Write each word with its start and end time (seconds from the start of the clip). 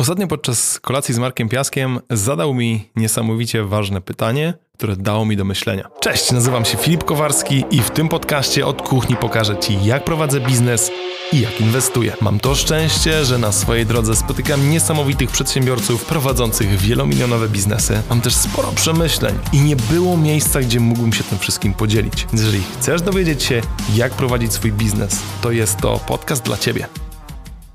Ostatnio 0.00 0.26
podczas 0.26 0.80
kolacji 0.80 1.14
z 1.14 1.18
Markiem 1.18 1.48
Piaskiem 1.48 1.98
zadał 2.10 2.54
mi 2.54 2.90
niesamowicie 2.96 3.64
ważne 3.64 4.00
pytanie, 4.00 4.54
które 4.76 4.96
dało 4.96 5.24
mi 5.24 5.36
do 5.36 5.44
myślenia. 5.44 5.88
Cześć, 6.00 6.32
nazywam 6.32 6.64
się 6.64 6.78
Filip 6.78 7.04
Kowarski 7.04 7.64
i 7.70 7.80
w 7.80 7.90
tym 7.90 8.08
podcaście 8.08 8.66
od 8.66 8.82
kuchni 8.82 9.16
pokażę 9.16 9.56
Ci, 9.58 9.84
jak 9.84 10.04
prowadzę 10.04 10.40
biznes 10.40 10.90
i 11.32 11.40
jak 11.40 11.60
inwestuję. 11.60 12.16
Mam 12.20 12.40
to 12.40 12.54
szczęście, 12.54 13.24
że 13.24 13.38
na 13.38 13.52
swojej 13.52 13.86
drodze 13.86 14.16
spotykam 14.16 14.70
niesamowitych 14.70 15.30
przedsiębiorców 15.30 16.04
prowadzących 16.04 16.68
wielomilionowe 16.68 17.48
biznesy. 17.48 18.02
Mam 18.10 18.20
też 18.20 18.34
sporo 18.34 18.72
przemyśleń 18.72 19.38
i 19.52 19.60
nie 19.60 19.76
było 19.76 20.16
miejsca, 20.16 20.60
gdzie 20.60 20.80
mógłbym 20.80 21.12
się 21.12 21.24
tym 21.24 21.38
wszystkim 21.38 21.74
podzielić. 21.74 22.26
Jeżeli 22.32 22.62
chcesz 22.78 23.02
dowiedzieć 23.02 23.42
się, 23.42 23.60
jak 23.94 24.12
prowadzić 24.12 24.52
swój 24.52 24.72
biznes, 24.72 25.22
to 25.42 25.50
jest 25.50 25.78
to 25.78 26.00
podcast 26.06 26.44
dla 26.44 26.56
Ciebie. 26.56 26.86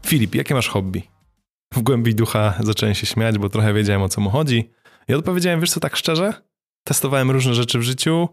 Filip, 0.05 0.35
jakie 0.35 0.53
masz 0.53 0.67
hobby? 0.67 1.14
W 1.75 1.81
głębi 1.81 2.15
ducha 2.15 2.53
zacząłem 2.59 2.95
się 2.95 3.05
śmiać, 3.05 3.37
bo 3.37 3.49
trochę 3.49 3.73
wiedziałem 3.73 4.01
o 4.01 4.09
co 4.09 4.21
mu 4.21 4.29
chodzi. 4.29 4.69
I 5.07 5.13
odpowiedziałem, 5.13 5.59
wiesz 5.59 5.71
co, 5.71 5.79
tak 5.79 5.95
szczerze? 5.95 6.33
Testowałem 6.83 7.31
różne 7.31 7.53
rzeczy 7.53 7.79
w 7.79 7.81
życiu, 7.81 8.29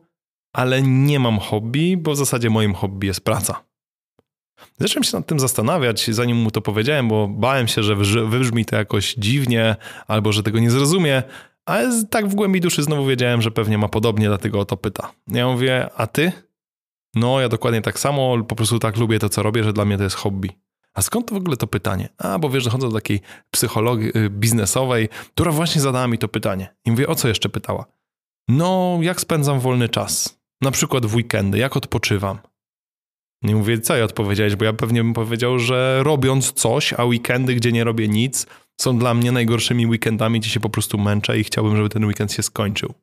ale 0.53 0.83
nie 0.83 1.21
mam 1.21 1.39
hobby, 1.39 1.97
bo 1.97 2.13
w 2.13 2.17
zasadzie 2.17 2.51
moim 2.51 2.75
hobby 2.75 3.07
jest 3.07 3.21
praca. 3.21 3.65
Zacząłem 4.79 5.05
się 5.05 5.17
nad 5.17 5.27
tym 5.27 5.41
zastanawiać, 5.41 6.11
zanim 6.11 6.37
mu 6.37 6.51
to 6.51 6.61
powiedziałem, 6.61 7.09
bo 7.09 7.29
bałem 7.29 7.69
się, 7.69 7.83
że 7.83 7.97
wybrzmi 8.27 8.65
to 8.65 8.77
jakoś 8.77 9.15
dziwnie, 9.15 9.77
albo 10.07 10.33
że 10.33 10.43
tego 10.43 10.59
nie 10.59 10.71
zrozumie, 10.71 11.23
ale 11.67 12.05
tak 12.11 12.29
w 12.29 12.35
głębi 12.35 12.61
duszy 12.61 12.83
znowu 12.83 13.07
wiedziałem, 13.07 13.43
że 13.43 13.51
pewnie 13.51 13.79
ma 13.79 13.89
podobnie, 13.89 14.27
dlatego 14.27 14.61
o 14.61 14.65
to 14.65 14.77
pyta. 14.77 15.13
Ja 15.29 15.47
mówię, 15.49 15.89
a 15.97 16.07
ty? 16.07 16.33
No, 17.15 17.41
ja 17.41 17.49
dokładnie 17.49 17.83
tak 17.83 17.99
samo, 17.99 18.45
po 18.45 18.57
prostu 18.57 18.79
tak 18.79 18.97
lubię 18.97 19.19
to, 19.19 19.29
co 19.29 19.43
robię, 19.43 19.65
że 19.65 19.73
dla 19.73 19.85
mnie 19.85 19.99
to 19.99 20.05
jest 20.05 20.17
hobby. 20.17 20.51
A 20.95 21.03
skąd 21.03 21.29
to 21.29 21.35
w 21.35 21.39
ogóle 21.39 21.57
to 21.57 21.67
pytanie? 21.67 22.09
A, 22.19 22.39
bo 22.39 22.51
wiesz, 22.51 22.65
dochodzę 22.65 22.89
do 22.89 22.95
takiej 22.95 23.21
psychologii 23.51 24.19
y, 24.19 24.31
biznesowej, 24.31 25.09
która 25.09 25.53
właśnie 25.53 25.81
zadała 25.81 26.09
mi 26.09 26.19
to 26.19 26.29
pytanie. 26.29 26.75
I 26.85 26.91
mówię, 26.91 27.09
o 27.09 27.15
co 27.15 27.29
jeszcze 27.29 27.49
pytała? 27.49 27.85
No, 28.49 28.99
jak 29.03 29.21
spędzam 29.21 29.61
wolny 29.61 29.89
czas? 29.89 30.41
Na 30.61 30.71
przykład 30.71 31.07
w 31.07 31.15
weekendy, 31.15 31.59
jak 31.59 31.77
odpoczywam? 31.77 32.39
Nie 33.43 33.57
mówię, 33.57 33.81
co 33.81 33.97
ja 33.97 34.05
odpowiedziałeś, 34.05 34.57
bo 34.57 34.65
ja 34.65 34.73
pewnie 34.73 35.05
bym 35.05 35.15
powiedział, 35.15 35.59
że 35.59 36.01
robiąc 36.03 36.53
coś, 36.53 36.93
a 36.93 37.05
weekendy, 37.05 37.55
gdzie 37.55 37.73
nie 37.73 37.85
robię 37.85 38.09
nic, 38.09 38.47
są 38.81 38.99
dla 38.99 39.15
mnie 39.15 39.33
najgorszymi 39.33 39.87
weekendami, 39.87 40.41
gdzie 40.41 40.51
się 40.51 40.61
po 40.61 40.71
prostu 40.71 40.99
męczę 40.99 41.39
i 41.39 41.45
chciałbym, 41.45 41.77
żeby 41.77 41.89
ten 41.89 42.05
weekend 42.05 42.33
się 42.33 42.43
skończył. 42.43 42.95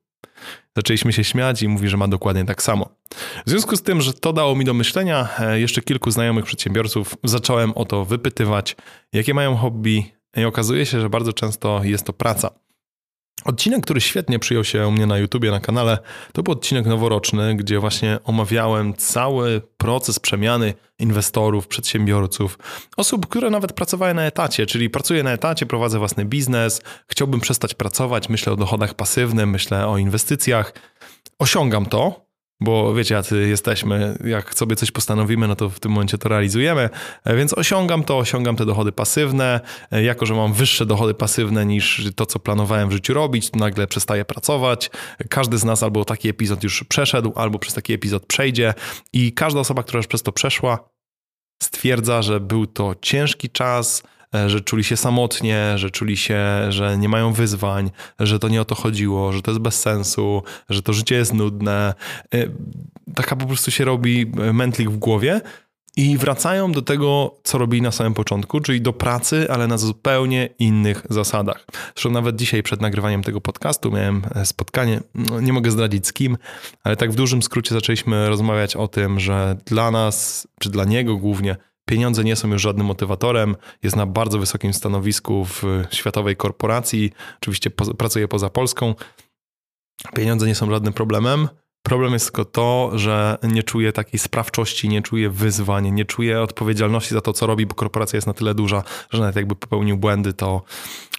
Zaczęliśmy 0.76 1.14
się 1.14 1.24
śmiać 1.24 1.64
i 1.64 1.68
mówi, 1.68 1.90
że 1.90 1.98
ma 1.98 2.08
dokładnie 2.08 2.46
tak 2.46 2.64
samo. 2.64 2.90
W 3.46 3.50
związku 3.50 3.76
z 3.76 3.84
tym, 3.84 4.02
że 4.02 4.14
to 4.14 4.34
dało 4.34 4.56
mi 4.56 4.66
do 4.66 4.74
myślenia, 4.74 5.30
e, 5.40 5.60
jeszcze 5.60 5.82
kilku 5.82 6.12
znajomych 6.12 6.46
przedsiębiorców 6.46 7.16
zacząłem 7.24 7.72
o 7.72 7.86
to 7.86 8.06
wypytywać, 8.06 8.76
jakie 9.14 9.34
mają 9.34 9.56
hobby 9.56 10.12
i 10.38 10.46
okazuje 10.46 10.86
się, 10.86 11.02
że 11.02 11.10
bardzo 11.10 11.34
często 11.34 11.84
jest 11.84 12.06
to 12.06 12.14
praca. 12.14 12.69
Odcinek, 13.46 13.84
który 13.84 14.02
świetnie 14.02 14.40
przyjął 14.40 14.64
się 14.64 14.88
u 14.88 14.92
mnie 14.92 15.06
na 15.06 15.18
YouTubie, 15.18 15.52
na 15.52 15.60
kanale, 15.60 15.98
to 16.34 16.44
był 16.44 16.54
odcinek 16.54 16.86
noworoczny, 16.86 17.56
gdzie 17.56 17.80
właśnie 17.80 18.20
omawiałem 18.24 18.94
cały 18.94 19.62
proces 19.78 20.20
przemiany 20.20 20.74
inwestorów, 21.00 21.68
przedsiębiorców, 21.68 22.58
osób, 22.98 23.28
które 23.28 23.50
nawet 23.50 23.74
pracowały 23.74 24.14
na 24.14 24.24
etacie, 24.24 24.66
czyli 24.66 24.90
pracuję 24.90 25.24
na 25.24 25.32
etacie, 25.32 25.66
prowadzę 25.66 26.00
własny 26.00 26.26
biznes, 26.26 26.82
chciałbym 27.08 27.40
przestać 27.40 27.74
pracować, 27.74 28.30
myślę 28.30 28.54
o 28.54 28.56
dochodach 28.56 28.94
pasywnych, 28.94 29.48
myślę 29.48 29.88
o 29.88 29.98
inwestycjach. 29.98 30.74
Osiągam 31.40 31.86
to, 31.86 32.29
bo 32.62 32.94
wiecie, 32.94 33.16
jacy 33.16 33.48
jesteśmy, 33.48 34.18
jak 34.26 34.56
sobie 34.56 34.76
coś 34.76 34.92
postanowimy, 34.92 35.48
no 35.48 35.56
to 35.56 35.70
w 35.70 35.80
tym 35.80 35.92
momencie 35.92 36.18
to 36.18 36.30
realizujemy, 36.30 36.90
e, 37.24 37.36
więc 37.36 37.54
osiągam 37.54 38.04
to, 38.04 38.18
osiągam 38.18 38.56
te 38.56 38.66
dochody 38.66 38.92
pasywne, 38.92 39.60
e, 39.92 40.04
jako 40.04 40.26
że 40.26 40.34
mam 40.34 40.54
wyższe 40.54 40.86
dochody 40.86 41.14
pasywne 41.14 41.66
niż 41.66 42.10
to, 42.16 42.26
co 42.26 42.40
planowałem 42.40 42.90
w 42.90 42.92
życiu 42.92 43.14
robić, 43.14 43.52
nagle 43.52 43.88
przestaję 43.88 44.26
pracować. 44.26 44.92
Każdy 45.30 45.58
z 45.58 45.64
nas 45.64 45.84
albo 45.84 46.06
taki 46.06 46.30
epizod 46.30 46.64
już 46.64 46.84
przeszedł, 46.84 47.34
albo 47.36 47.60
przez 47.60 47.74
taki 47.74 47.94
epizod 47.94 48.26
przejdzie. 48.26 48.74
I 49.14 49.34
każda 49.34 49.60
osoba, 49.60 49.84
która 49.84 49.98
już 49.98 50.08
przez 50.08 50.24
to 50.24 50.32
przeszła, 50.32 50.90
stwierdza, 51.64 52.22
że 52.22 52.40
był 52.40 52.68
to 52.68 52.96
ciężki 53.02 53.50
czas, 53.50 54.04
E, 54.19 54.19
że 54.48 54.62
czuli 54.62 54.84
się 54.84 54.98
samotnie, 54.98 55.74
że 55.76 55.90
czuli 55.90 56.18
się, 56.18 56.46
że 56.70 56.98
nie 56.98 57.10
mają 57.10 57.34
wyzwań, 57.34 57.92
że 58.20 58.40
to 58.40 58.50
nie 58.50 58.62
o 58.62 58.66
to 58.66 58.76
chodziło, 58.76 59.34
że 59.34 59.42
to 59.42 59.52
jest 59.52 59.62
bez 59.62 59.80
sensu, 59.80 60.44
że 60.70 60.82
to 60.82 60.94
życie 60.94 61.16
jest 61.16 61.34
nudne. 61.34 61.94
E, 62.34 62.48
taka 63.16 63.36
po 63.36 63.46
prostu 63.46 63.72
się 63.72 63.86
robi 63.86 64.32
mętlik 64.54 64.90
w 64.90 64.98
głowie. 64.98 65.42
I 65.96 66.18
wracają 66.18 66.72
do 66.72 66.82
tego, 66.82 67.36
co 67.44 67.58
robili 67.58 67.82
na 67.82 67.92
samym 67.92 68.14
początku, 68.14 68.60
czyli 68.60 68.82
do 68.82 68.94
pracy, 68.94 69.48
ale 69.50 69.68
na 69.68 69.78
zupełnie 69.78 70.50
innych 70.60 71.04
zasadach. 71.10 71.66
Zresztą 71.96 72.12
nawet 72.12 72.36
dzisiaj 72.36 72.64
przed 72.64 72.82
nagrywaniem 72.82 73.24
tego 73.24 73.42
podcastu 73.42 73.92
miałem 73.92 74.22
e, 74.36 74.46
spotkanie, 74.46 75.02
no, 75.16 75.42
nie 75.42 75.54
mogę 75.54 75.72
zdradzić 75.72 76.08
z 76.08 76.14
kim, 76.14 76.38
ale 76.84 76.96
tak 76.96 77.12
w 77.12 77.16
dużym 77.16 77.42
skrócie 77.44 77.76
zaczęliśmy 77.76 78.30
rozmawiać 78.30 78.76
o 78.76 78.88
tym, 78.88 79.20
że 79.20 79.58
dla 79.66 79.92
nas, 79.92 80.48
czy 80.60 80.70
dla 80.70 80.86
niego 80.86 81.18
głównie, 81.18 81.56
Pieniądze 81.90 82.24
nie 82.24 82.36
są 82.36 82.48
już 82.48 82.62
żadnym 82.62 82.86
motywatorem, 82.86 83.56
jest 83.84 83.96
na 83.96 84.06
bardzo 84.06 84.40
wysokim 84.40 84.74
stanowisku 84.74 85.46
w 85.46 85.64
światowej 85.92 86.36
korporacji, 86.36 87.12
oczywiście 87.42 87.70
po, 87.70 87.94
pracuje 87.94 88.28
poza 88.28 88.50
Polską. 88.50 88.96
Pieniądze 90.16 90.48
nie 90.48 90.56
są 90.56 90.72
żadnym 90.72 90.94
problemem. 90.94 91.48
Problem 91.84 92.14
jest 92.14 92.26
tylko 92.26 92.46
to, 92.46 92.92
że 92.94 93.38
nie 93.44 93.64
czuje 93.64 93.94
takiej 93.94 94.20
sprawczości, 94.20 94.90
nie 94.90 95.02
czuje 95.02 95.30
wyzwań, 95.30 95.92
nie 95.92 96.06
czuje 96.06 96.42
odpowiedzialności 96.42 97.14
za 97.14 97.22
to, 97.22 97.34
co 97.34 97.48
robi, 97.48 97.66
bo 97.66 97.76
korporacja 97.76 98.18
jest 98.18 98.28
na 98.28 98.34
tyle 98.34 98.56
duża, 98.56 98.84
że 99.10 99.20
nawet 99.20 99.36
jakby 99.36 99.56
popełnił 99.56 99.98
błędy, 99.98 100.34
to 100.34 100.62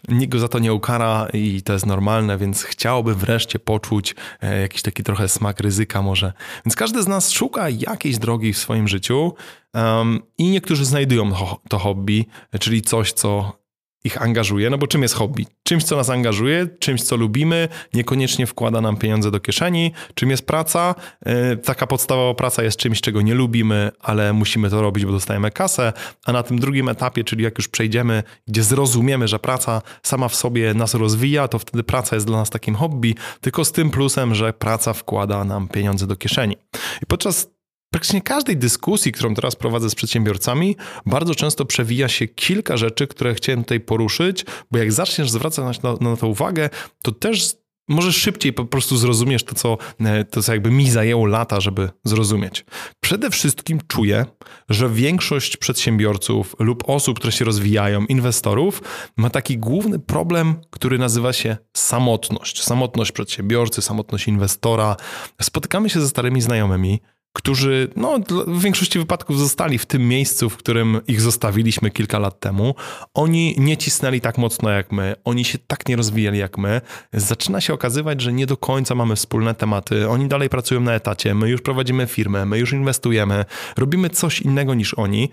nikt 0.09 0.33
go 0.33 0.39
za 0.39 0.49
to 0.49 0.59
nie 0.59 0.73
ukara 0.73 1.29
i 1.33 1.63
to 1.63 1.73
jest 1.73 1.87
normalne, 1.87 2.39
więc 2.39 2.63
chciałbym 2.63 3.15
wreszcie 3.15 3.59
poczuć 3.59 4.15
e, 4.41 4.61
jakiś 4.61 4.83
taki 4.83 5.03
trochę 5.03 5.29
smak 5.29 5.61
ryzyka 5.61 6.03
może. 6.03 6.33
Więc 6.67 6.77
każdy 6.77 7.03
z 7.03 7.09
nas 7.09 7.31
szuka 7.31 7.69
jakiejś 7.69 8.19
drogi 8.19 8.53
w 8.53 8.59
swoim 8.59 8.89
życiu 8.89 9.35
um, 9.75 10.23
i 10.39 10.51
niektórzy 10.51 10.85
znajdują 10.85 11.33
to 11.69 11.79
hobby, 11.79 12.27
czyli 12.61 12.83
coś, 12.83 13.13
co 13.13 13.60
ich 14.05 14.23
angażuje, 14.23 14.71
no 14.71 14.79
bo 14.79 14.87
czym 14.87 15.03
jest 15.03 15.15
hobby? 15.15 15.47
Czymś, 15.63 15.85
co 15.85 15.97
nas 15.97 16.11
angażuje, 16.11 16.67
czymś, 16.79 17.03
co 17.03 17.17
lubimy, 17.17 17.69
niekoniecznie 17.95 18.47
wkłada 18.47 18.81
nam 18.81 18.97
pieniądze 18.97 19.31
do 19.31 19.41
kieszeni. 19.41 19.93
Czym 20.15 20.31
jest 20.31 20.47
praca? 20.47 20.95
E, 21.27 21.57
taka 21.57 21.87
podstawowa 21.87 22.35
praca 22.35 22.63
jest 22.63 22.77
czymś, 22.77 23.01
czego 23.01 23.23
nie 23.23 23.35
lubimy, 23.35 23.91
ale 24.01 24.33
musimy 24.33 24.71
to 24.71 24.83
robić, 24.83 25.05
bo 25.05 25.13
dostajemy 25.13 25.51
kasę. 25.51 25.93
A 26.27 26.33
na 26.33 26.43
tym 26.43 26.59
drugim 26.59 26.89
etapie, 26.89 27.25
czyli 27.25 27.45
jak 27.45 27.59
już 27.59 27.69
przejdziemy, 27.69 28.23
gdzie 28.49 28.63
zrozumiemy, 28.63 29.29
że 29.29 29.39
praca 29.39 29.83
sama 30.03 30.29
w 30.29 30.35
sobie 30.35 30.75
nas 30.75 30.95
rozwija, 30.95 31.49
to 31.49 31.59
wtedy 31.59 31.83
praca 31.83 32.17
jest 32.17 32.27
dla 32.27 32.39
nas 32.39 32.51
takim 32.51 32.75
hobby, 32.75 33.15
tylko 33.41 33.65
z 33.65 33.73
tym 33.73 33.91
plusem, 33.91 34.35
że 34.35 34.53
praca 34.53 34.93
wkłada 34.93 35.45
nam 35.45 35.69
pieniądze 35.69 36.07
do 36.07 36.17
kieszeni. 36.17 36.57
I 37.03 37.07
podczas 37.07 37.60
praktycznie 37.91 38.23
każdej 38.23 38.57
dyskusji, 38.57 39.13
którą 39.13 39.35
teraz 39.35 39.57
prowadzę 39.57 39.91
z 39.91 39.95
przedsiębiorcami, 39.95 40.77
bardzo 41.07 41.35
często 41.35 41.65
przewija 41.65 42.09
się 42.09 42.29
kilka 42.29 42.77
rzeczy, 42.77 43.07
które 43.07 43.35
chciałem 43.35 43.63
tutaj 43.63 43.81
poruszyć, 43.81 44.45
bo 44.71 44.79
jak 44.79 44.93
zaczniesz 44.93 45.31
zwracać 45.31 45.83
na, 45.83 45.97
na 46.01 46.17
to 46.17 46.29
uwagę, 46.29 46.71
to 47.03 47.13
też 47.13 47.61
może 47.91 48.13
szybciej 48.13 48.53
po 48.53 48.65
prostu 48.65 48.97
zrozumiesz 48.97 49.45
to 49.45 49.55
co, 49.55 49.79
e, 50.01 50.25
to, 50.25 50.43
co 50.43 50.53
jakby 50.53 50.71
mi 50.71 50.91
zajęło 50.91 51.27
lata, 51.27 51.61
żeby 51.61 51.91
zrozumieć. 52.05 52.65
Przede 53.01 53.31
wszystkim 53.31 53.79
czuję, 53.89 54.27
że 54.69 54.91
większość 54.91 55.57
przedsiębiorców 55.57 56.57
lub 56.59 56.85
osób, 56.87 57.19
które 57.19 57.33
się 57.33 57.45
rozwijają, 57.45 58.05
inwestorów, 58.05 58.83
ma 59.17 59.31
taki 59.31 59.59
główny 59.59 59.99
problem, 59.99 60.55
który 60.71 60.99
nazywa 60.99 61.33
się 61.33 61.57
samotność. 61.77 62.63
Samotność 62.63 63.13
przedsiębiorcy, 63.13 63.83
samotność 63.83 64.29
inwestora. 64.29 64.97
Spotykamy 65.43 65.91
się 65.91 66.01
ze 66.01 66.09
starymi 66.09 66.41
znajomymi, 66.41 67.01
którzy 67.33 67.89
no, 67.97 68.19
w 68.47 68.63
większości 68.63 68.99
wypadków 68.99 69.39
zostali 69.39 69.79
w 69.79 69.87
tym 69.87 70.09
miejscu, 70.09 70.51
w 70.51 70.57
którym 70.57 71.01
ich 71.07 71.21
zostawiliśmy 71.21 71.91
kilka 71.91 72.19
lat 72.19 72.41
temu. 72.41 72.75
Oni 73.15 73.55
nie 73.59 73.77
cisnęli 73.77 74.21
tak 74.21 74.39
mocno 74.39 74.71
jak 74.71 74.93
my, 74.93 75.15
oni 75.25 75.45
się 75.45 75.59
tak 75.59 75.89
nie 75.89 75.97
rozwijali 75.97 76.39
jak 76.39 76.59
my. 76.59 76.81
Zaczyna 77.13 77.61
się 77.61 77.75
okazywać, 77.75 78.21
że 78.21 78.33
nie 78.33 78.47
do 78.47 78.57
końca 78.57 78.95
mamy 78.95 79.17
wspólne 79.17 79.55
tematy. 79.55 80.09
Oni 80.09 80.29
dalej 80.29 80.49
pracują 80.49 80.81
na 80.81 80.95
etacie, 80.95 81.35
my 81.35 81.49
już 81.49 81.63
prowadzimy 81.63 82.07
firmę, 82.07 82.47
my 82.47 82.59
już 82.59 82.73
inwestujemy, 82.73 83.45
robimy 83.77 84.11
coś 84.11 84.41
innego 84.41 84.75
niż 84.75 84.95
oni. 84.95 85.31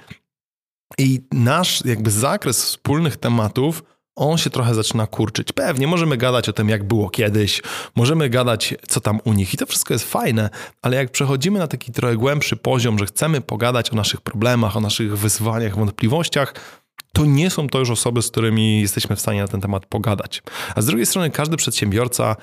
I 0.97 1.21
nasz 1.31 1.85
jakby 1.85 2.11
zakres 2.11 2.63
wspólnych 2.63 3.17
tematów 3.17 3.83
on 4.17 4.37
się 4.37 4.49
trochę 4.49 4.75
zaczyna 4.75 5.07
kurczyć. 5.07 5.51
Pewnie 5.51 5.87
możemy 5.87 6.17
gadać 6.17 6.49
o 6.49 6.53
tym, 6.53 6.69
jak 6.69 6.83
było 6.83 7.09
kiedyś, 7.09 7.61
możemy 7.95 8.29
gadać, 8.29 8.75
co 8.87 9.01
tam 9.01 9.19
u 9.23 9.33
nich, 9.33 9.53
i 9.53 9.57
to 9.57 9.65
wszystko 9.65 9.93
jest 9.93 10.11
fajne, 10.11 10.49
ale 10.81 10.97
jak 10.97 11.11
przechodzimy 11.11 11.59
na 11.59 11.67
taki 11.67 11.91
trochę 11.91 12.15
głębszy 12.15 12.55
poziom, 12.55 12.99
że 12.99 13.05
chcemy 13.05 13.41
pogadać 13.41 13.91
o 13.91 13.95
naszych 13.95 14.21
problemach, 14.21 14.77
o 14.77 14.79
naszych 14.79 15.17
wyzwaniach, 15.17 15.75
wątpliwościach, 15.75 16.53
to 17.13 17.25
nie 17.25 17.49
są 17.49 17.67
to 17.67 17.79
już 17.79 17.89
osoby, 17.89 18.21
z 18.21 18.31
którymi 18.31 18.81
jesteśmy 18.81 19.15
w 19.15 19.19
stanie 19.19 19.41
na 19.41 19.47
ten 19.47 19.61
temat 19.61 19.85
pogadać. 19.85 20.43
A 20.75 20.81
z 20.81 20.85
drugiej 20.85 21.05
strony 21.05 21.29
każdy 21.29 21.57
przedsiębiorca, 21.57 22.35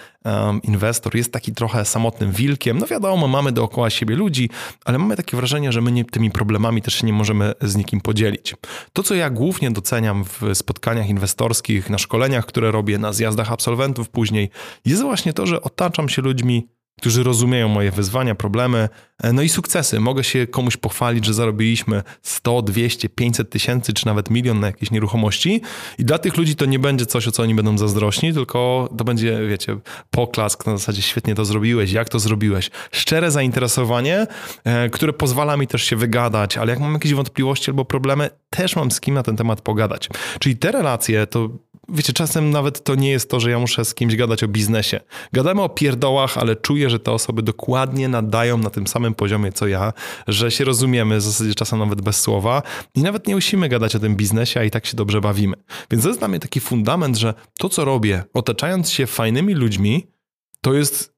inwestor 0.63 1.17
jest 1.17 1.33
taki 1.33 1.53
trochę 1.53 1.85
samotnym 1.85 2.33
wilkiem. 2.33 2.79
No 2.79 2.87
wiadomo, 2.87 3.29
mamy 3.29 3.53
dookoła 3.53 3.91
siebie 3.91 4.17
ludzi, 4.17 4.51
ale 4.85 4.99
mamy 4.99 5.17
takie 5.17 5.37
wrażenie, 5.37 5.73
że 5.73 5.81
my 5.81 5.93
nie, 5.93 6.05
tymi 6.05 6.31
problemami 6.31 6.83
też 6.83 6.95
się 6.95 7.07
nie 7.07 7.13
możemy 7.13 7.53
z 7.61 7.77
nikim 7.77 8.01
podzielić. 8.01 8.55
To, 8.93 9.03
co 9.03 9.15
ja 9.15 9.31
głównie 9.31 9.71
doceniam 9.71 10.25
w 10.25 10.41
spotkaniach 10.55 11.09
inwestorskich, 11.09 11.91
na 11.91 11.99
szkoleniach, 11.99 12.47
które 12.47 12.71
robię, 12.71 12.99
na 12.99 13.13
zjazdach 13.13 13.53
absolwentów 13.53 14.09
później, 14.09 14.51
jest 14.85 15.03
właśnie 15.03 15.33
to, 15.33 15.47
że 15.47 15.63
otaczam 15.63 16.09
się 16.09 16.23
ludźmi 16.23 16.69
którzy 17.01 17.23
rozumieją 17.23 17.69
moje 17.69 17.91
wyzwania, 17.91 18.35
problemy, 18.35 18.89
e, 19.23 19.33
no 19.33 19.43
i 19.43 19.49
sukcesy. 19.49 20.01
Mogę 20.01 20.25
się 20.25 20.47
komuś 20.47 20.77
pochwalić, 20.77 21.25
że 21.25 21.35
zarobiliśmy 21.35 22.03
100, 22.23 22.63
200, 22.63 23.09
500 23.09 23.51
tysięcy, 23.51 23.93
czy 23.93 24.07
nawet 24.07 24.31
milion 24.31 24.61
na 24.61 24.67
jakieś 24.67 24.91
nieruchomości 24.91 25.61
i 25.99 26.05
dla 26.05 26.19
tych 26.19 26.37
ludzi 26.37 26.57
to 26.57 26.65
nie 26.65 26.79
będzie 26.79 27.07
coś, 27.07 27.29
o 27.29 27.33
co 27.33 27.43
oni 27.43 27.55
będą 27.55 27.79
zazdrośni, 27.79 28.33
tylko 28.33 28.89
to 28.99 29.05
będzie, 29.05 29.47
wiecie, 29.49 29.79
poklask 30.11 30.67
na 30.67 30.77
zasadzie 30.77 31.03
świetnie 31.03 31.35
to 31.35 31.45
zrobiłeś, 31.45 31.93
jak 31.93 32.09
to 32.09 32.19
zrobiłeś. 32.19 32.71
Szczere 32.93 33.31
zainteresowanie, 33.31 34.27
e, 34.65 34.91
które 34.91 35.13
pozwala 35.13 35.57
mi 35.57 35.67
też 35.67 35.83
się 35.83 35.97
wygadać, 35.97 36.59
ale 36.59 36.73
jak 36.73 36.81
mam 36.81 36.93
jakieś 36.93 37.15
wątpliwości 37.15 37.71
albo 37.71 37.85
problemy, 37.85 38.31
też 38.51 38.77
mam 38.77 38.91
z 38.91 39.01
kim 39.01 39.15
na 39.15 39.23
ten 39.23 39.37
temat 39.37 39.61
pogadać. 39.61 40.09
Czyli 40.39 40.57
te 40.57 40.73
relacje 40.73 41.27
to 41.27 41.49
wiecie, 41.89 42.13
czasem 42.13 42.51
nawet 42.51 42.85
to 42.85 42.95
nie 42.95 43.11
jest 43.11 43.31
to, 43.31 43.41
że 43.41 43.51
ja 43.51 43.59
muszę 43.59 43.85
z 43.85 43.95
kimś 43.95 44.17
gadać 44.17 44.43
o 44.43 44.49
biznesie. 44.49 45.01
Gadamy 45.33 45.63
o 45.63 45.69
pierdołach, 45.69 46.39
ale 46.39 46.57
czuję, 46.57 46.91
że 46.91 46.99
te 46.99 47.13
osoby 47.13 47.43
dokładnie 47.43 48.09
nadają 48.09 48.59
na 48.59 48.71
tym 48.71 48.87
samym 48.87 49.15
poziomie 49.15 49.53
co 49.53 49.67
ja, 49.67 49.93
że 50.27 50.51
się 50.51 50.65
rozumiemy 50.65 51.17
w 51.17 51.23
zasadzie 51.23 51.55
czasem 51.55 51.79
nawet 51.79 52.01
bez 52.01 52.21
słowa 52.21 52.63
i 52.95 53.03
nawet 53.03 53.27
nie 53.27 53.35
musimy 53.35 53.69
gadać 53.69 53.97
o 53.97 53.99
tym 53.99 54.17
biznesie, 54.17 54.61
a 54.61 54.65
i 54.65 54.71
tak 54.71 54.87
się 54.87 54.97
dobrze 54.97 55.21
bawimy. 55.21 55.57
Więc 55.91 56.03
to 56.03 56.09
jest 56.09 56.21
dla 56.21 56.29
mnie 56.29 56.41
taki 56.41 56.61
fundament, 56.61 57.19
że 57.19 57.35
to, 57.59 57.69
co 57.69 57.85
robię, 57.85 58.25
otaczając 58.35 58.91
się 58.91 59.07
fajnymi 59.07 59.55
ludźmi, 59.55 60.07
to 60.61 60.75
jest 60.75 61.14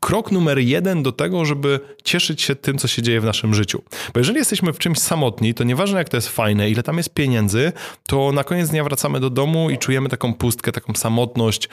krok 0.00 0.32
numer 0.32 0.58
jeden 0.58 1.02
do 1.02 1.12
tego, 1.12 1.44
żeby 1.44 1.80
cieszyć 2.04 2.42
się 2.42 2.54
tym, 2.56 2.78
co 2.78 2.88
się 2.88 3.02
dzieje 3.02 3.20
w 3.20 3.24
naszym 3.24 3.54
życiu. 3.54 3.82
Bo 4.14 4.20
jeżeli 4.20 4.38
jesteśmy 4.38 4.72
w 4.72 4.78
czymś 4.78 4.98
samotni, 4.98 5.54
to 5.54 5.64
nieważne 5.64 5.98
jak 5.98 6.08
to 6.08 6.16
jest 6.16 6.28
fajne, 6.28 6.70
ile 6.70 6.82
tam 6.82 6.96
jest 6.96 7.14
pieniędzy, 7.14 7.72
to 8.06 8.32
na 8.32 8.44
koniec 8.44 8.70
dnia 8.70 8.84
wracamy 8.84 9.20
do 9.20 9.30
domu 9.30 9.70
i 9.70 9.78
czujemy 9.78 10.08
taką 10.08 10.34
pustkę, 10.34 10.72
taką 10.72 10.94
samotność, 10.94 11.68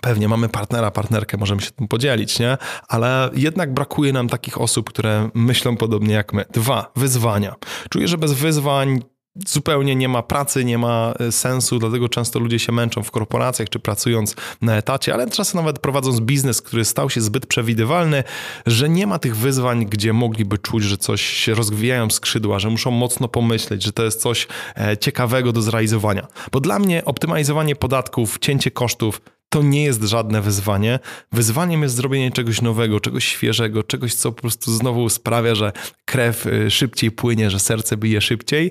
Pewnie 0.00 0.28
mamy 0.28 0.48
partnera, 0.48 0.90
partnerkę, 0.90 1.36
możemy 1.36 1.62
się 1.62 1.70
tym 1.70 1.88
podzielić, 1.88 2.38
nie? 2.38 2.56
Ale 2.88 3.30
jednak 3.34 3.74
brakuje 3.74 4.12
nam 4.12 4.28
takich 4.28 4.60
osób, 4.60 4.88
które 4.88 5.30
myślą 5.34 5.76
podobnie 5.76 6.14
jak 6.14 6.32
my. 6.32 6.44
Dwa, 6.52 6.92
wyzwania. 6.96 7.54
Czuję, 7.90 8.08
że 8.08 8.18
bez 8.18 8.32
wyzwań 8.32 9.00
zupełnie 9.46 9.96
nie 9.96 10.08
ma 10.08 10.22
pracy, 10.22 10.64
nie 10.64 10.78
ma 10.78 11.14
e, 11.20 11.32
sensu, 11.32 11.78
dlatego 11.78 12.08
często 12.08 12.38
ludzie 12.38 12.58
się 12.58 12.72
męczą 12.72 13.02
w 13.02 13.10
korporacjach 13.10 13.68
czy 13.68 13.78
pracując 13.78 14.36
na 14.62 14.76
etacie, 14.76 15.14
ale 15.14 15.30
czasem 15.30 15.60
nawet 15.60 15.78
prowadząc 15.78 16.20
biznes, 16.20 16.62
który 16.62 16.84
stał 16.84 17.10
się 17.10 17.20
zbyt 17.20 17.46
przewidywalny, 17.46 18.24
że 18.66 18.88
nie 18.88 19.06
ma 19.06 19.18
tych 19.18 19.36
wyzwań, 19.36 19.86
gdzie 19.86 20.12
mogliby 20.12 20.58
czuć, 20.58 20.84
że 20.84 20.98
coś 20.98 21.22
się 21.22 21.54
rozwijają 21.54 22.10
skrzydła, 22.10 22.58
że 22.58 22.70
muszą 22.70 22.90
mocno 22.90 23.28
pomyśleć, 23.28 23.82
że 23.82 23.92
to 23.92 24.04
jest 24.04 24.20
coś 24.20 24.46
e, 24.76 24.98
ciekawego 24.98 25.52
do 25.52 25.62
zrealizowania. 25.62 26.26
Bo 26.52 26.60
dla 26.60 26.78
mnie 26.78 27.04
optymalizowanie 27.04 27.76
podatków, 27.76 28.38
cięcie 28.38 28.70
kosztów 28.70 29.20
to 29.54 29.62
nie 29.62 29.84
jest 29.84 30.02
żadne 30.02 30.40
wyzwanie. 30.40 30.98
Wyzwaniem 31.32 31.82
jest 31.82 31.94
zrobienie 31.94 32.30
czegoś 32.30 32.62
nowego, 32.62 33.00
czegoś 33.00 33.24
świeżego, 33.24 33.82
czegoś, 33.82 34.14
co 34.14 34.32
po 34.32 34.40
prostu 34.40 34.72
znowu 34.72 35.08
sprawia, 35.08 35.54
że 35.54 35.72
krew 36.04 36.46
e, 36.46 36.70
szybciej 36.70 37.10
płynie, 37.10 37.50
że 37.50 37.60
serce 37.60 37.96
bije 37.96 38.20
szybciej 38.20 38.70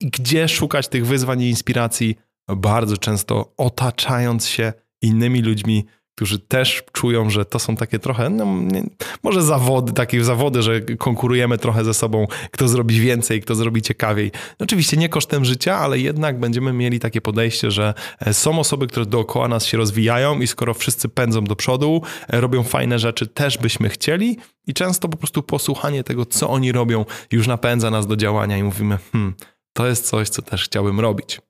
gdzie 0.00 0.48
szukać 0.48 0.88
tych 0.88 1.06
wyzwań 1.06 1.42
i 1.42 1.50
inspiracji? 1.50 2.16
Bardzo 2.56 2.96
często 2.96 3.52
otaczając 3.56 4.46
się 4.46 4.72
innymi 5.02 5.42
ludźmi, 5.42 5.86
którzy 6.18 6.38
też 6.38 6.82
czują, 6.92 7.30
że 7.30 7.44
to 7.44 7.58
są 7.58 7.76
takie 7.76 7.98
trochę, 7.98 8.30
no, 8.30 8.44
nie, 8.44 8.82
może 9.22 9.42
zawody, 9.42 9.92
takie 9.92 10.24
zawody, 10.24 10.62
że 10.62 10.80
konkurujemy 10.80 11.58
trochę 11.58 11.84
ze 11.84 11.94
sobą, 11.94 12.26
kto 12.50 12.68
zrobi 12.68 13.00
więcej, 13.00 13.42
kto 13.42 13.54
zrobi 13.54 13.82
ciekawiej. 13.82 14.32
Oczywiście 14.58 14.96
nie 14.96 15.08
kosztem 15.08 15.44
życia, 15.44 15.76
ale 15.76 15.98
jednak 15.98 16.40
będziemy 16.40 16.72
mieli 16.72 17.00
takie 17.00 17.20
podejście, 17.20 17.70
że 17.70 17.94
e, 18.20 18.34
są 18.34 18.58
osoby, 18.58 18.86
które 18.86 19.06
dookoła 19.06 19.48
nas 19.48 19.64
się 19.64 19.76
rozwijają 19.76 20.40
i 20.40 20.46
skoro 20.46 20.74
wszyscy 20.74 21.08
pędzą 21.08 21.44
do 21.44 21.56
przodu, 21.56 22.02
e, 22.28 22.40
robią 22.40 22.62
fajne 22.62 22.98
rzeczy, 22.98 23.26
też 23.26 23.58
byśmy 23.58 23.88
chcieli 23.88 24.38
i 24.66 24.74
często 24.74 25.08
po 25.08 25.16
prostu 25.16 25.42
posłuchanie 25.42 26.04
tego, 26.04 26.26
co 26.26 26.50
oni 26.50 26.72
robią, 26.72 27.04
już 27.32 27.46
napędza 27.46 27.90
nas 27.90 28.06
do 28.06 28.16
działania 28.16 28.58
i 28.58 28.62
mówimy, 28.62 28.98
hmm, 29.12 29.34
to 29.72 29.86
jest 29.86 30.08
coś, 30.08 30.28
co 30.28 30.42
też 30.42 30.64
chciałbym 30.64 31.00
robić. 31.00 31.40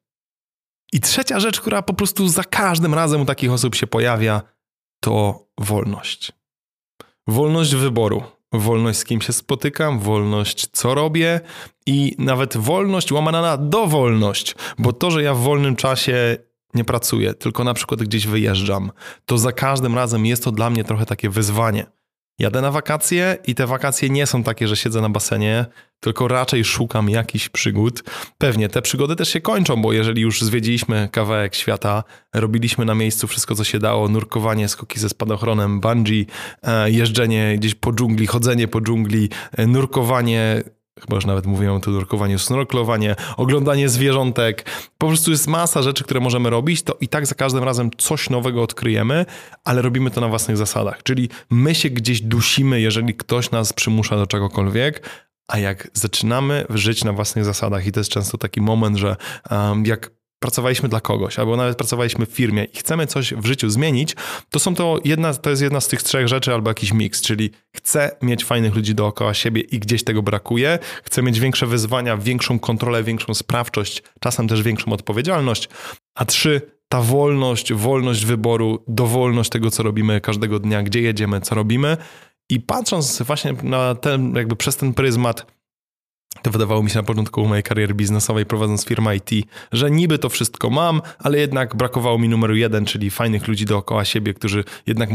I 0.92 1.00
trzecia 1.00 1.40
rzecz, 1.40 1.60
która 1.60 1.82
po 1.82 1.94
prostu 1.94 2.28
za 2.28 2.44
każdym 2.44 2.94
razem 2.94 3.20
u 3.20 3.24
takich 3.24 3.52
osób 3.52 3.74
się 3.74 3.86
pojawia, 3.86 4.42
to 5.00 5.46
wolność. 5.58 6.32
Wolność 7.26 7.74
wyboru, 7.74 8.22
wolność 8.52 8.98
z 8.98 9.04
kim 9.04 9.20
się 9.20 9.32
spotykam, 9.32 9.98
wolność 9.98 10.66
co 10.72 10.94
robię 10.94 11.40
i 11.86 12.16
nawet 12.18 12.56
wolność 12.56 13.12
łamana 13.12 13.42
na 13.42 13.56
dowolność, 13.56 14.54
bo 14.78 14.92
to, 14.92 15.10
że 15.10 15.22
ja 15.22 15.34
w 15.34 15.38
wolnym 15.38 15.76
czasie 15.76 16.36
nie 16.74 16.84
pracuję, 16.84 17.34
tylko 17.34 17.64
na 17.64 17.74
przykład 17.74 18.02
gdzieś 18.02 18.26
wyjeżdżam, 18.26 18.92
to 19.26 19.38
za 19.38 19.52
każdym 19.52 19.94
razem 19.94 20.26
jest 20.26 20.44
to 20.44 20.52
dla 20.52 20.70
mnie 20.70 20.84
trochę 20.84 21.06
takie 21.06 21.30
wyzwanie. 21.30 21.86
Jadę 22.38 22.60
na 22.60 22.70
wakacje 22.70 23.36
i 23.46 23.54
te 23.54 23.66
wakacje 23.66 24.10
nie 24.10 24.26
są 24.26 24.42
takie, 24.42 24.68
że 24.68 24.76
siedzę 24.76 25.00
na 25.00 25.08
basenie, 25.08 25.66
tylko 26.00 26.28
raczej 26.28 26.64
szukam 26.64 27.10
jakichś 27.10 27.48
przygód. 27.48 28.02
Pewnie 28.38 28.68
te 28.68 28.82
przygody 28.82 29.16
też 29.16 29.28
się 29.28 29.40
kończą, 29.40 29.82
bo 29.82 29.92
jeżeli 29.92 30.22
już 30.22 30.42
zwiedziliśmy 30.42 31.08
kawałek 31.12 31.54
świata, 31.54 32.04
robiliśmy 32.34 32.84
na 32.84 32.94
miejscu 32.94 33.26
wszystko, 33.26 33.54
co 33.54 33.64
się 33.64 33.78
dało, 33.78 34.08
nurkowanie, 34.08 34.68
skoki 34.68 35.00
ze 35.00 35.08
spadochronem, 35.08 35.80
bungee, 35.80 36.26
e, 36.62 36.90
jeżdżenie 36.90 37.54
gdzieś 37.58 37.74
po 37.74 37.92
dżungli, 37.92 38.26
chodzenie 38.26 38.68
po 38.68 38.80
dżungli, 38.80 39.28
e, 39.56 39.66
nurkowanie, 39.66 40.62
chyba 41.00 41.14
już 41.14 41.26
nawet 41.26 41.46
mówiłem 41.46 41.74
o 41.74 41.90
nurkowaniu, 41.90 42.38
snorklowanie, 42.38 43.16
oglądanie 43.36 43.88
zwierzątek. 43.88 44.70
Po 44.98 45.06
prostu 45.06 45.30
jest 45.30 45.46
masa 45.46 45.82
rzeczy, 45.82 46.04
które 46.04 46.20
możemy 46.20 46.50
robić, 46.50 46.82
to 46.82 46.96
i 47.00 47.08
tak 47.08 47.26
za 47.26 47.34
każdym 47.34 47.64
razem 47.64 47.90
coś 47.98 48.30
nowego 48.30 48.62
odkryjemy, 48.62 49.26
ale 49.64 49.82
robimy 49.82 50.10
to 50.10 50.20
na 50.20 50.28
własnych 50.28 50.56
zasadach. 50.56 51.02
Czyli 51.02 51.28
my 51.50 51.74
się 51.74 51.90
gdzieś 51.90 52.20
dusimy, 52.20 52.80
jeżeli 52.80 53.14
ktoś 53.14 53.50
nas 53.50 53.72
przymusza 53.72 54.16
do 54.16 54.26
czegokolwiek, 54.26 55.02
a 55.48 55.58
jak 55.58 55.88
zaczynamy 55.92 56.64
żyć 56.70 57.04
na 57.04 57.12
własnych 57.12 57.44
zasadach, 57.44 57.86
i 57.86 57.92
to 57.92 58.00
jest 58.00 58.10
często 58.10 58.38
taki 58.38 58.60
moment, 58.60 58.96
że 58.96 59.16
um, 59.50 59.86
jak 59.86 60.17
pracowaliśmy 60.38 60.88
dla 60.88 61.00
kogoś, 61.00 61.38
albo 61.38 61.56
nawet 61.56 61.76
pracowaliśmy 61.76 62.26
w 62.26 62.30
firmie 62.30 62.64
i 62.64 62.76
chcemy 62.76 63.06
coś 63.06 63.34
w 63.34 63.46
życiu 63.46 63.70
zmienić, 63.70 64.16
to 64.50 64.58
są 64.58 64.74
to 64.74 65.00
jedna, 65.04 65.34
to 65.34 65.50
jest 65.50 65.62
jedna 65.62 65.80
z 65.80 65.88
tych 65.88 66.02
trzech 66.02 66.28
rzeczy 66.28 66.54
albo 66.54 66.70
jakiś 66.70 66.92
miks, 66.92 67.22
czyli 67.22 67.50
chcę 67.76 68.16
mieć 68.22 68.44
fajnych 68.44 68.74
ludzi 68.74 68.94
dookoła 68.94 69.34
siebie 69.34 69.60
i 69.60 69.78
gdzieś 69.78 70.04
tego 70.04 70.22
brakuje, 70.22 70.78
chcę 71.04 71.22
mieć 71.22 71.40
większe 71.40 71.66
wyzwania, 71.66 72.16
większą 72.16 72.58
kontrolę, 72.58 73.04
większą 73.04 73.34
sprawczość, 73.34 74.02
czasem 74.20 74.48
też 74.48 74.62
większą 74.62 74.92
odpowiedzialność, 74.92 75.68
a 76.14 76.24
trzy, 76.24 76.60
ta 76.88 77.02
wolność, 77.02 77.72
wolność 77.72 78.24
wyboru, 78.24 78.84
dowolność 78.88 79.50
tego, 79.50 79.70
co 79.70 79.82
robimy 79.82 80.20
każdego 80.20 80.58
dnia, 80.58 80.82
gdzie 80.82 81.00
jedziemy, 81.00 81.40
co 81.40 81.54
robimy. 81.54 81.96
I 82.50 82.60
patrząc 82.60 83.22
właśnie 83.22 83.54
na 83.62 83.94
ten, 83.94 84.34
jakby 84.34 84.56
przez 84.56 84.76
ten 84.76 84.94
pryzmat 84.94 85.57
to 86.42 86.50
wydawało 86.50 86.82
mi 86.82 86.90
się 86.90 86.98
na 86.98 87.02
początku 87.02 87.46
mojej 87.46 87.62
kariery 87.62 87.94
biznesowej, 87.94 88.46
prowadząc 88.46 88.84
firmę 88.84 89.16
IT, 89.16 89.30
że 89.72 89.90
niby 89.90 90.18
to 90.18 90.28
wszystko 90.28 90.70
mam, 90.70 91.02
ale 91.18 91.38
jednak 91.38 91.76
brakowało 91.76 92.18
mi 92.18 92.28
numeru 92.28 92.56
jeden, 92.56 92.84
czyli 92.84 93.10
fajnych 93.10 93.48
ludzi 93.48 93.64
dookoła 93.64 94.04
siebie, 94.04 94.34
którzy 94.34 94.64
jednak 94.86 95.10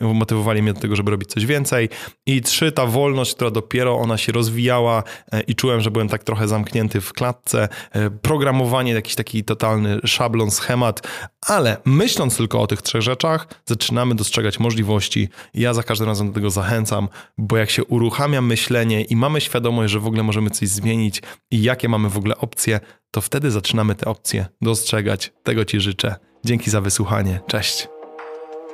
motywowali, 0.00 0.62
mnie 0.62 0.72
do 0.72 0.80
tego, 0.80 0.96
żeby 0.96 1.10
robić 1.10 1.28
coś 1.28 1.46
więcej. 1.46 1.88
I 2.26 2.42
trzy, 2.42 2.72
ta 2.72 2.86
wolność, 2.86 3.34
która 3.34 3.50
dopiero 3.50 3.98
ona 3.98 4.18
się 4.18 4.32
rozwijała 4.32 5.02
e, 5.32 5.40
i 5.40 5.54
czułem, 5.54 5.80
że 5.80 5.90
byłem 5.90 6.08
tak 6.08 6.24
trochę 6.24 6.48
zamknięty 6.48 7.00
w 7.00 7.12
klatce. 7.12 7.68
E, 7.92 8.10
programowanie, 8.10 8.92
jakiś 8.92 9.14
taki 9.14 9.44
totalny 9.44 10.00
szablon, 10.04 10.50
schemat, 10.50 11.08
ale 11.46 11.76
myśląc 11.84 12.36
tylko 12.36 12.60
o 12.60 12.66
tych 12.66 12.82
trzech 12.82 13.02
rzeczach, 13.02 13.48
zaczynamy 13.66 14.14
dostrzegać 14.14 14.58
możliwości. 14.58 15.28
Ja 15.54 15.74
za 15.74 15.82
każdym 15.82 16.08
razem 16.08 16.28
do 16.28 16.34
tego 16.34 16.50
zachęcam, 16.50 17.08
bo 17.38 17.56
jak 17.56 17.70
się 17.70 17.84
uruchamia 17.84 18.40
myślenie 18.40 19.02
i 19.02 19.16
mamy 19.16 19.40
świadomość, 19.40 19.92
że 19.92 20.00
w 20.00 20.06
ogóle 20.06 20.22
możemy 20.22 20.50
coś 20.50 20.68
zmienić 20.68 21.22
i 21.50 21.62
jakie 21.62 21.88
mamy 21.88 22.08
w 22.08 22.16
ogóle 22.16 22.36
opcje, 22.36 22.80
to 23.10 23.20
wtedy 23.20 23.50
zaczynamy 23.50 23.94
te 23.94 24.06
opcje 24.06 24.46
dostrzegać. 24.62 25.32
Tego 25.42 25.64
Ci 25.64 25.80
życzę. 25.80 26.14
Dzięki 26.44 26.70
za 26.70 26.80
wysłuchanie. 26.80 27.40
Cześć. 27.46 27.88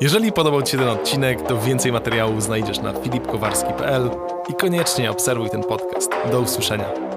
Jeżeli 0.00 0.32
podobał 0.32 0.62
Ci 0.62 0.72
się 0.72 0.78
ten 0.78 0.88
odcinek, 0.88 1.42
to 1.42 1.60
więcej 1.60 1.92
materiałów 1.92 2.42
znajdziesz 2.42 2.78
na 2.78 2.92
filipkowarski.pl 2.92 4.10
i 4.48 4.54
koniecznie 4.54 5.10
obserwuj 5.10 5.50
ten 5.50 5.62
podcast. 5.62 6.10
Do 6.30 6.40
usłyszenia. 6.40 7.13